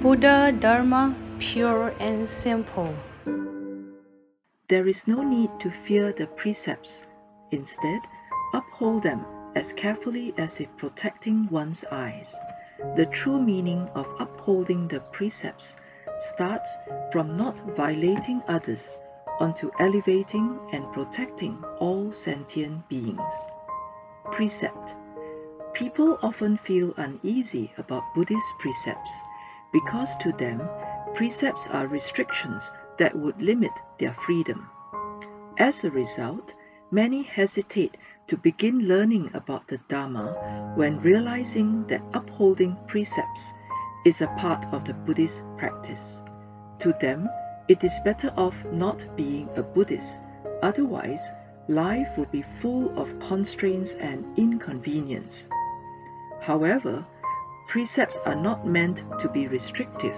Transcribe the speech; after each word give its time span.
Buddha 0.00 0.52
Dharma 0.52 1.12
pure 1.40 1.92
and 1.98 2.30
simple. 2.30 2.94
There 4.68 4.86
is 4.86 5.08
no 5.08 5.24
need 5.24 5.50
to 5.58 5.72
fear 5.72 6.12
the 6.12 6.28
precepts. 6.28 7.04
Instead, 7.50 8.02
uphold 8.54 9.02
them 9.02 9.26
as 9.56 9.72
carefully 9.72 10.34
as 10.38 10.60
if 10.60 10.68
protecting 10.76 11.48
one's 11.50 11.84
eyes. 11.90 12.32
The 12.94 13.06
true 13.06 13.42
meaning 13.42 13.88
of 13.96 14.06
upholding 14.20 14.86
the 14.86 15.00
precepts 15.00 15.74
starts 16.16 16.70
from 17.10 17.36
not 17.36 17.58
violating 17.76 18.40
others 18.46 18.96
onto 19.40 19.68
elevating 19.80 20.60
and 20.70 20.92
protecting 20.92 21.60
all 21.80 22.12
sentient 22.12 22.88
beings. 22.88 23.34
Precept 24.30 24.94
People 25.72 26.20
often 26.22 26.56
feel 26.58 26.94
uneasy 26.98 27.72
about 27.78 28.14
Buddhist 28.14 28.52
precepts 28.60 29.24
because 29.72 30.16
to 30.18 30.32
them, 30.32 30.62
precepts 31.14 31.66
are 31.68 31.86
restrictions 31.86 32.62
that 32.98 33.16
would 33.16 33.40
limit 33.40 33.72
their 33.98 34.14
freedom. 34.14 34.68
As 35.58 35.84
a 35.84 35.90
result, 35.90 36.54
many 36.90 37.22
hesitate 37.22 37.96
to 38.28 38.36
begin 38.36 38.86
learning 38.86 39.30
about 39.34 39.66
the 39.68 39.78
Dharma 39.88 40.72
when 40.76 41.00
realizing 41.00 41.86
that 41.88 42.02
upholding 42.12 42.76
precepts 42.86 43.52
is 44.04 44.20
a 44.20 44.34
part 44.38 44.64
of 44.72 44.84
the 44.84 44.94
Buddhist 44.94 45.42
practice. 45.56 46.20
To 46.80 46.94
them, 47.00 47.28
it 47.68 47.82
is 47.84 48.00
better 48.04 48.32
off 48.36 48.54
not 48.72 49.04
being 49.16 49.48
a 49.56 49.62
Buddhist, 49.62 50.18
otherwise, 50.62 51.30
life 51.68 52.08
would 52.16 52.30
be 52.30 52.44
full 52.60 52.96
of 52.98 53.18
constraints 53.20 53.94
and 53.94 54.24
inconvenience. 54.38 55.46
However, 56.40 57.04
precepts 57.68 58.18
are 58.24 58.34
not 58.34 58.66
meant 58.66 59.02
to 59.20 59.28
be 59.28 59.46
restrictive 59.46 60.16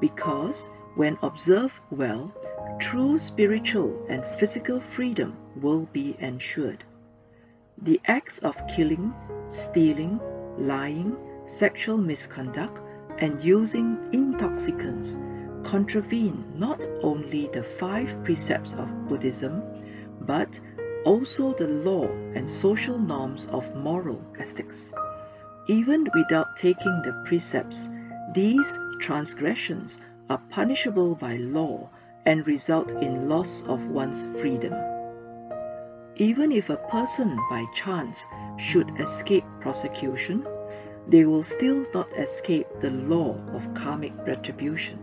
because, 0.00 0.70
when 0.94 1.18
observed 1.22 1.74
well, 1.90 2.32
true 2.78 3.18
spiritual 3.18 4.06
and 4.08 4.24
physical 4.38 4.80
freedom 4.94 5.36
will 5.56 5.88
be 5.92 6.16
ensured. 6.20 6.84
The 7.82 8.00
acts 8.06 8.38
of 8.38 8.56
killing, 8.68 9.12
stealing, 9.48 10.20
lying, 10.56 11.16
sexual 11.46 11.98
misconduct, 11.98 12.80
and 13.18 13.42
using 13.42 13.98
intoxicants 14.12 15.16
contravene 15.64 16.44
not 16.54 16.86
only 17.02 17.48
the 17.52 17.64
five 17.64 18.24
precepts 18.24 18.74
of 18.74 19.08
Buddhism, 19.08 19.62
but 20.20 20.60
also 21.04 21.52
the 21.54 21.66
law 21.68 22.06
and 22.34 22.48
social 22.48 22.98
norms 22.98 23.46
of 23.50 23.74
moral 23.74 24.22
ethics. 24.38 24.92
Even 25.68 26.08
without 26.14 26.56
taking 26.56 27.02
the 27.02 27.12
precepts, 27.26 27.88
these 28.32 28.78
transgressions 29.00 29.98
are 30.30 30.40
punishable 30.48 31.16
by 31.16 31.38
law 31.38 31.90
and 32.24 32.46
result 32.46 32.92
in 32.92 33.28
loss 33.28 33.62
of 33.62 33.84
one's 33.88 34.26
freedom. 34.40 34.72
Even 36.14 36.52
if 36.52 36.70
a 36.70 36.76
person 36.88 37.36
by 37.50 37.64
chance 37.74 38.26
should 38.56 38.88
escape 39.00 39.44
prosecution, 39.60 40.46
they 41.08 41.24
will 41.24 41.42
still 41.42 41.84
not 41.92 42.12
escape 42.16 42.68
the 42.80 42.90
law 42.90 43.36
of 43.52 43.74
karmic 43.74 44.12
retribution. 44.24 45.00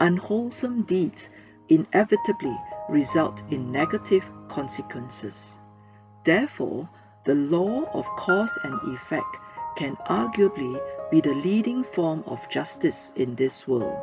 Unwholesome 0.00 0.82
deeds 0.82 1.30
inevitably 1.70 2.56
result 2.90 3.42
in 3.50 3.72
negative 3.72 4.24
consequences. 4.48 5.54
Therefore, 6.24 6.86
the 7.24 7.34
law 7.34 7.84
of 7.94 8.04
cause 8.18 8.58
and 8.62 8.74
effect 8.94 9.36
can 9.76 9.96
arguably 10.08 10.80
be 11.10 11.20
the 11.20 11.34
leading 11.34 11.84
form 11.94 12.22
of 12.26 12.48
justice 12.50 13.12
in 13.16 13.34
this 13.34 13.66
world. 13.66 13.98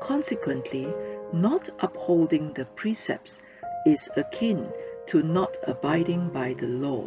Consequently, 0.00 0.86
not 1.32 1.68
upholding 1.80 2.52
the 2.54 2.64
precepts 2.76 3.40
is 3.86 4.08
akin 4.16 4.68
to 5.06 5.22
not 5.22 5.56
abiding 5.66 6.28
by 6.30 6.54
the 6.54 6.66
law, 6.66 7.02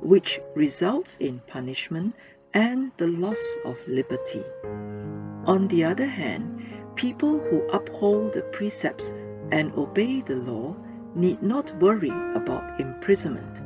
which 0.00 0.40
results 0.54 1.16
in 1.20 1.40
punishment 1.46 2.14
and 2.54 2.92
the 2.96 3.06
loss 3.06 3.56
of 3.64 3.76
liberty. 3.86 4.44
On 5.46 5.68
the 5.68 5.84
other 5.84 6.06
hand, 6.06 6.64
people 6.94 7.38
who 7.38 7.68
uphold 7.68 8.32
the 8.32 8.42
precepts 8.42 9.12
and 9.52 9.72
obey 9.74 10.22
the 10.22 10.36
law 10.36 10.74
need 11.14 11.42
not 11.42 11.74
worry 11.80 12.12
about 12.34 12.80
imprisonment. 12.80 13.62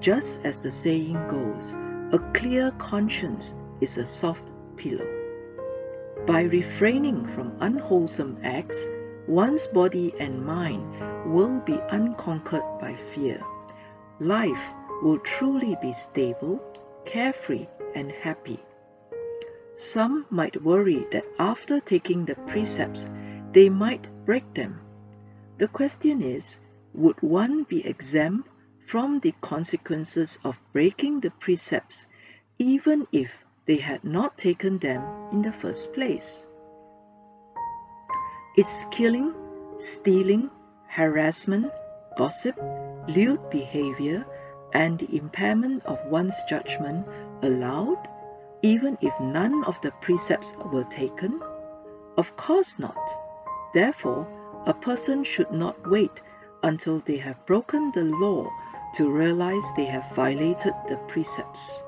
Just 0.00 0.40
as 0.44 0.58
the 0.58 0.70
saying 0.70 1.18
goes, 1.28 1.76
a 2.16 2.32
clear 2.32 2.70
conscience 2.78 3.52
is 3.82 3.98
a 3.98 4.06
soft 4.06 4.42
pillow. 4.78 5.06
By 6.26 6.44
refraining 6.44 7.26
from 7.34 7.52
unwholesome 7.60 8.38
acts, 8.42 8.78
one's 9.28 9.66
body 9.66 10.14
and 10.18 10.42
mind 10.42 10.82
will 11.30 11.60
be 11.66 11.78
unconquered 11.90 12.64
by 12.80 12.96
fear. 13.12 13.38
Life 14.18 14.64
will 15.02 15.18
truly 15.18 15.76
be 15.82 15.92
stable, 15.92 16.58
carefree, 17.04 17.66
and 17.94 18.10
happy. 18.10 18.60
Some 19.74 20.24
might 20.30 20.62
worry 20.62 21.06
that 21.12 21.26
after 21.38 21.80
taking 21.80 22.24
the 22.24 22.36
precepts, 22.46 23.10
they 23.52 23.68
might 23.68 24.08
break 24.24 24.54
them. 24.54 24.80
The 25.58 25.68
question 25.68 26.22
is 26.22 26.58
would 26.94 27.20
one 27.20 27.64
be 27.64 27.86
exempt 27.86 28.48
from 28.86 29.18
the 29.20 29.34
consequences 29.40 30.38
of 30.44 30.56
breaking 30.72 31.20
the 31.20 31.30
precepts 31.40 32.06
even 32.58 33.06
if 33.10 33.30
they 33.66 33.76
had 33.76 34.02
not 34.04 34.38
taken 34.38 34.78
them 34.78 35.02
in 35.32 35.42
the 35.42 35.52
first 35.52 35.92
place? 35.92 36.46
Is 38.56 38.86
killing, 38.92 39.34
stealing, 39.76 40.50
harassment, 40.86 41.70
gossip, 42.16 42.56
lewd 43.08 43.50
behavior, 43.50 44.24
and 44.72 44.98
the 44.98 45.16
impairment 45.16 45.84
of 45.84 45.98
one's 46.06 46.36
judgment 46.48 47.06
allowed, 47.42 48.08
even 48.62 48.96
if 49.02 49.12
none 49.20 49.64
of 49.64 49.80
the 49.82 49.90
precepts 50.00 50.54
were 50.72 50.84
taken? 50.84 51.40
Of 52.16 52.36
course 52.36 52.78
not. 52.78 52.96
Therefore, 53.74 54.26
a 54.64 54.72
person 54.72 55.24
should 55.24 55.50
not 55.50 55.90
wait 55.90 56.22
until 56.62 57.00
they 57.00 57.16
have 57.16 57.44
broken 57.46 57.90
the 57.92 58.04
law 58.04 58.48
to 58.94 59.10
realize 59.10 59.64
they 59.76 59.84
have 59.84 60.14
violated 60.14 60.74
the 60.88 60.96
precepts. 61.08 61.82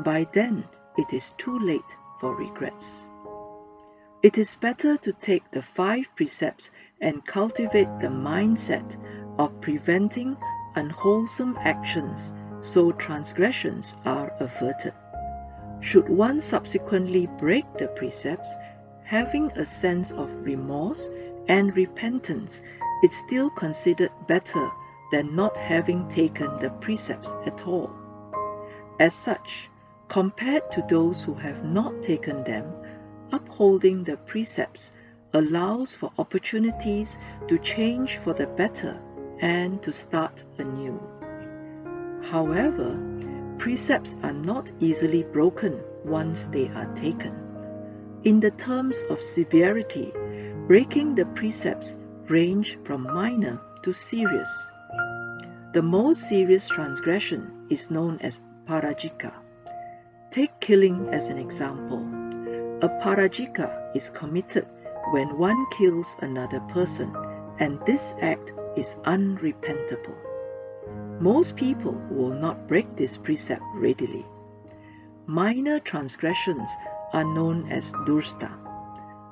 By 0.00 0.26
then, 0.32 0.64
it 0.96 1.12
is 1.12 1.32
too 1.38 1.58
late 1.58 1.96
for 2.20 2.34
regrets. 2.34 3.06
It 4.22 4.38
is 4.38 4.56
better 4.56 4.96
to 4.96 5.12
take 5.12 5.50
the 5.50 5.62
five 5.62 6.06
precepts 6.16 6.70
and 7.00 7.24
cultivate 7.24 7.88
the 8.00 8.08
mindset 8.08 8.96
of 9.38 9.60
preventing 9.60 10.36
unwholesome 10.74 11.56
actions 11.60 12.32
so 12.60 12.92
transgressions 12.92 13.94
are 14.04 14.32
averted. 14.40 14.92
Should 15.80 16.08
one 16.08 16.40
subsequently 16.40 17.28
break 17.38 17.64
the 17.78 17.88
precepts, 17.88 18.52
having 19.04 19.52
a 19.52 19.64
sense 19.64 20.10
of 20.10 20.28
remorse 20.44 21.08
and 21.46 21.76
repentance 21.76 22.60
is 23.02 23.16
still 23.26 23.50
considered 23.50 24.10
better 24.26 24.70
than 25.10 25.34
not 25.34 25.56
having 25.56 26.08
taken 26.08 26.58
the 26.60 26.70
precepts 26.80 27.34
at 27.46 27.66
all. 27.66 27.90
As 29.00 29.14
such, 29.14 29.70
compared 30.08 30.70
to 30.72 30.84
those 30.88 31.22
who 31.22 31.34
have 31.34 31.64
not 31.64 32.02
taken 32.02 32.44
them, 32.44 32.64
upholding 33.32 34.04
the 34.04 34.16
precepts 34.16 34.92
allows 35.34 35.94
for 35.94 36.10
opportunities 36.18 37.18
to 37.46 37.58
change 37.58 38.18
for 38.24 38.32
the 38.32 38.46
better 38.46 38.98
and 39.40 39.82
to 39.82 39.92
start 39.92 40.42
anew. 40.58 41.00
However, 42.22 42.98
precepts 43.58 44.16
are 44.22 44.32
not 44.32 44.72
easily 44.80 45.22
broken 45.22 45.80
once 46.04 46.46
they 46.50 46.68
are 46.68 46.92
taken. 46.94 47.34
In 48.24 48.40
the 48.40 48.50
terms 48.52 49.02
of 49.10 49.22
severity, 49.22 50.12
breaking 50.66 51.14
the 51.14 51.26
precepts 51.26 51.94
range 52.28 52.78
from 52.84 53.02
minor 53.02 53.60
to 53.82 53.92
serious. 53.92 54.70
The 55.74 55.82
most 55.82 56.22
serious 56.22 56.66
transgression 56.66 57.66
is 57.68 57.90
known 57.90 58.18
as 58.22 58.40
parajika. 58.64 59.34
Take 60.30 60.58
killing 60.60 61.10
as 61.10 61.28
an 61.28 61.36
example. 61.36 61.98
A 62.80 62.88
parajika 63.04 63.94
is 63.94 64.08
committed 64.08 64.66
when 65.10 65.36
one 65.36 65.66
kills 65.70 66.16
another 66.20 66.60
person, 66.72 67.14
and 67.58 67.78
this 67.84 68.14
act 68.22 68.50
is 68.78 68.96
unrepentable. 69.04 70.16
Most 71.20 71.54
people 71.54 72.00
will 72.10 72.32
not 72.32 72.66
break 72.66 72.96
this 72.96 73.18
precept 73.18 73.62
readily. 73.74 74.24
Minor 75.26 75.80
transgressions 75.80 76.70
are 77.12 77.24
known 77.24 77.70
as 77.70 77.92
duskrta. 78.06 78.50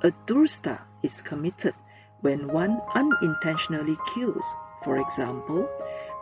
A 0.03 0.12
duskrta 0.27 0.83
is 1.03 1.23
committed 1.23 1.75
when 2.21 2.47
one 2.49 2.79
unintentionally 2.94 3.97
kills, 4.15 4.44
for 4.85 4.99
example, 4.99 5.67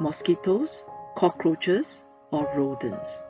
mosquitoes, 0.01 0.85
cockroaches, 1.17 2.03
or 2.31 2.49
rodents. 2.57 3.23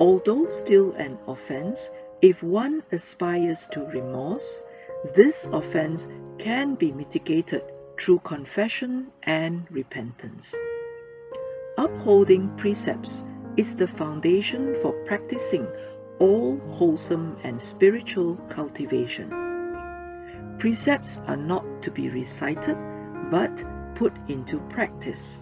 Although 0.00 0.50
still 0.50 0.92
an 0.92 1.18
offense, 1.26 1.90
If 2.20 2.42
one 2.42 2.82
aspires 2.90 3.68
to 3.70 3.84
remorse, 3.84 4.60
this 5.14 5.46
offense 5.52 6.08
can 6.38 6.74
be 6.74 6.90
mitigated 6.90 7.62
through 7.96 8.18
confession 8.20 9.12
and 9.22 9.64
repentance. 9.70 10.52
Upholding 11.76 12.56
precepts 12.56 13.22
is 13.56 13.76
the 13.76 13.86
foundation 13.86 14.74
for 14.82 14.92
practicing 15.06 15.68
all 16.18 16.58
wholesome 16.72 17.36
and 17.44 17.62
spiritual 17.62 18.34
cultivation. 18.48 19.30
Precepts 20.58 21.20
are 21.28 21.36
not 21.36 21.82
to 21.82 21.92
be 21.92 22.08
recited 22.08 22.76
but 23.30 23.62
put 23.94 24.12
into 24.26 24.58
practice. 24.70 25.38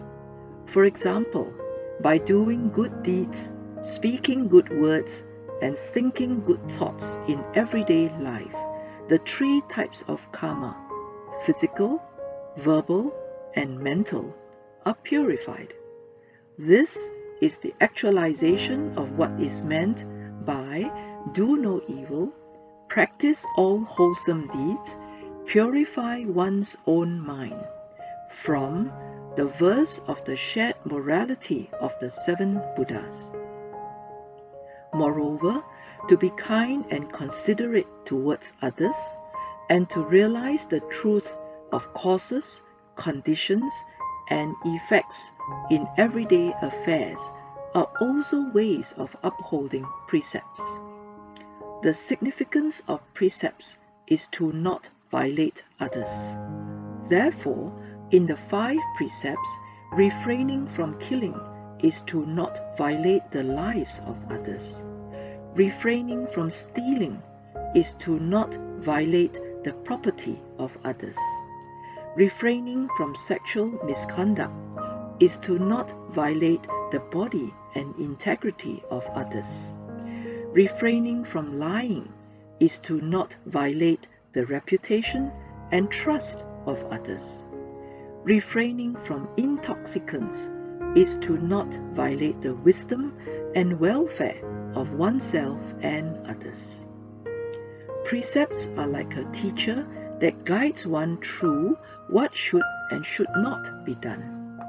For 0.67 0.83
example, 0.85 1.53
by 2.01 2.17
doing 2.17 2.71
good 2.71 3.01
deeds, 3.01 3.49
speaking 3.81 4.47
good 4.47 4.69
words, 4.69 5.23
and 5.61 5.77
thinking 5.77 6.41
good 6.41 6.61
thoughts 6.71 7.17
in 7.27 7.43
everyday 7.55 8.09
life, 8.19 8.55
the 9.09 9.17
three 9.19 9.61
types 9.69 10.03
of 10.07 10.21
karma 10.31 10.75
physical, 11.45 12.01
verbal, 12.57 13.13
and 13.55 13.79
mental 13.79 14.35
are 14.85 14.95
purified. 15.03 15.73
This 16.57 17.09
is 17.41 17.59
the 17.59 17.73
actualization 17.79 18.97
of 18.97 19.11
what 19.17 19.31
is 19.39 19.63
meant 19.63 20.03
by 20.45 20.91
do 21.33 21.57
no 21.57 21.81
evil, 21.87 22.33
practice 22.89 23.45
all 23.55 23.79
wholesome 23.81 24.47
deeds, 24.47 24.95
purify 25.45 26.23
one's 26.25 26.75
own 26.87 27.19
mind 27.19 27.63
from 28.43 28.91
the 29.37 29.45
verse 29.59 30.01
of 30.07 30.17
the 30.25 30.35
shared 30.35 30.73
morality 30.83 31.69
of 31.79 31.93
the 32.01 32.09
seven 32.09 32.59
Buddhas. 32.75 33.31
Moreover, 34.95 35.63
to 36.09 36.17
be 36.17 36.31
kind 36.31 36.83
and 36.89 37.13
considerate 37.13 37.87
towards 38.03 38.51
others, 38.63 38.95
and 39.69 39.87
to 39.91 40.01
realize 40.01 40.65
the 40.65 40.79
truth 40.89 41.37
of 41.71 41.93
causes, 41.93 42.61
conditions, 42.95 43.71
and 44.29 44.55
effects 44.65 45.31
in 45.69 45.87
everyday 45.97 46.51
affairs 46.63 47.19
are 47.75 47.91
also 48.01 48.49
ways 48.53 48.95
of 48.97 49.15
upholding 49.21 49.85
precepts. 50.07 50.61
The 51.83 51.93
significance 51.93 52.81
of 52.87 53.01
precepts 53.13 53.77
is 54.07 54.27
to 54.29 54.51
not 54.51 54.89
violate 55.11 55.61
others. 55.79 56.09
Therefore, 57.07 57.71
in 58.11 58.25
the 58.25 58.37
five 58.49 58.79
precepts, 58.95 59.57
refraining 59.91 60.67
from 60.75 60.97
killing 60.99 61.39
is 61.79 62.01
to 62.03 62.25
not 62.25 62.77
violate 62.77 63.29
the 63.31 63.43
lives 63.43 63.99
of 64.05 64.17
others. 64.29 64.81
Refraining 65.55 66.27
from 66.33 66.49
stealing 66.49 67.21
is 67.75 67.93
to 67.95 68.19
not 68.19 68.55
violate 68.79 69.39
the 69.63 69.73
property 69.83 70.39
of 70.57 70.77
others. 70.85 71.17
Refraining 72.15 72.87
from 72.95 73.15
sexual 73.15 73.67
misconduct 73.85 74.53
is 75.19 75.37
to 75.39 75.59
not 75.59 75.93
violate 76.13 76.63
the 76.91 77.01
body 77.11 77.53
and 77.75 77.93
integrity 77.99 78.81
of 78.89 79.03
others. 79.07 79.73
Refraining 80.53 81.25
from 81.25 81.59
lying 81.59 82.11
is 82.59 82.79
to 82.79 83.01
not 83.01 83.35
violate 83.45 84.07
the 84.33 84.45
reputation 84.45 85.31
and 85.71 85.91
trust 85.91 86.45
of 86.65 86.81
others. 86.85 87.43
Refraining 88.27 88.97
from 89.05 89.29
intoxicants 89.37 90.49
is 90.97 91.17
to 91.19 91.37
not 91.37 91.73
violate 91.95 92.41
the 92.41 92.55
wisdom 92.55 93.13
and 93.55 93.79
welfare 93.79 94.43
of 94.75 94.91
oneself 94.91 95.61
and 95.79 96.27
others. 96.27 96.85
Precepts 98.03 98.67
are 98.75 98.85
like 98.85 99.15
a 99.15 99.23
teacher 99.31 99.87
that 100.19 100.43
guides 100.43 100.85
one 100.85 101.21
through 101.21 101.77
what 102.09 102.35
should 102.35 102.63
and 102.91 103.05
should 103.05 103.29
not 103.37 103.85
be 103.85 103.95
done. 103.95 104.59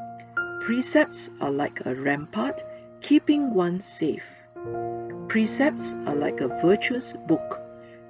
Precepts 0.61 1.29
are 1.41 1.51
like 1.51 1.85
a 1.85 1.97
rampart 1.97 2.63
keeping 3.01 3.53
one 3.55 3.81
safe. 3.81 4.23
Precepts 5.27 5.95
are 6.07 6.15
like 6.15 6.41
a 6.41 6.61
virtuous 6.63 7.13
book, 7.27 7.59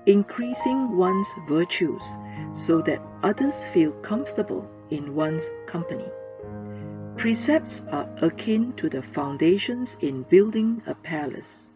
increasing 0.04 0.94
one's 0.98 1.28
virtues 1.48 2.04
so 2.52 2.82
that 2.82 3.00
others 3.22 3.64
feel 3.72 3.92
comfortable 4.02 4.68
in 4.90 5.14
one's 5.14 5.48
company. 5.66 6.08
Precepts 7.16 7.82
are 7.90 8.08
akin 8.22 8.72
to 8.74 8.88
the 8.88 9.02
foundations 9.02 9.96
in 10.00 10.22
building 10.22 10.82
a 10.86 10.94
palace. 10.94 11.68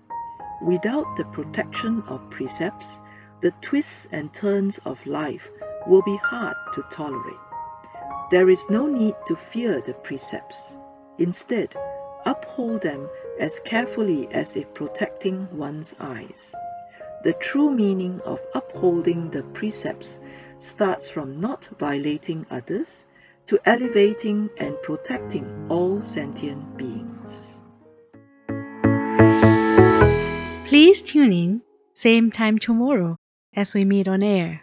Without 0.63 1.17
the 1.17 1.25
protection 1.25 2.03
of 2.07 2.31
precepts, 2.31 3.01
the 3.41 3.51
twists 3.61 4.07
and 4.13 4.33
turns 4.33 4.79
of 4.85 5.05
life 5.05 5.49
will 5.89 6.03
be 6.03 6.17
hard 6.19 6.55
to 6.75 6.85
tolerate. 6.93 7.35
There 8.31 8.49
is 8.49 8.71
no 8.71 8.87
need 8.87 9.17
to 9.27 9.37
fear 9.51 9.81
the 9.81 9.95
precepts. 9.95 10.77
Instead, 11.19 11.75
uphold 12.25 12.83
them 12.83 13.09
as 13.41 13.61
carefully 13.65 14.29
as 14.31 14.55
if 14.55 14.73
protecting 14.75 15.49
one's 15.57 15.95
eyes. 15.99 16.55
The 17.25 17.33
true 17.35 17.71
meaning 17.71 18.21
of 18.25 18.41
upholding 18.55 19.31
the 19.31 19.43
precepts 19.43 20.21
starts 20.63 21.09
from 21.09 21.41
not 21.41 21.69
violating 21.79 22.47
others 22.51 23.07
to 23.47 23.61
elevating 23.67 24.49
and 24.59 24.77
protecting 24.83 25.67
all 25.69 26.01
sentient 26.01 26.77
beings. 26.77 27.59
Please 30.67 31.03
tune 31.03 31.33
in, 31.33 31.63
same 31.93 32.31
time 32.31 32.59
tomorrow 32.59 33.17
as 33.55 33.75
we 33.75 33.85
meet 33.85 34.09
on 34.09 34.23
air. 34.23 34.63